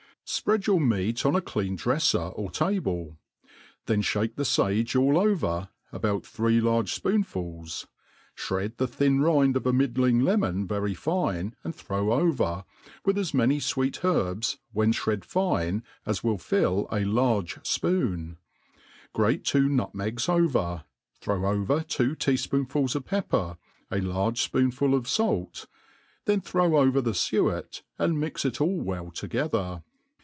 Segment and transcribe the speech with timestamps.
[0.23, 3.17] Spread your meat on a clean drefler or table;
[3.85, 7.85] then (bake the fage all over, about three large fpoon* fuls;
[8.37, 12.63] (hred the thin rind of a middling lemon very fine and throw over,
[13.03, 18.37] with as many fweet herbs, when fhred fine, as will fill a large fpoon;
[19.11, 20.85] grate two nutmegs over,
[21.19, 23.57] throw over two tea fpoonnils of pepper,
[23.91, 25.67] a large fpoonful of fait,
[26.23, 29.83] then throw over the fuet, and mix it all well together.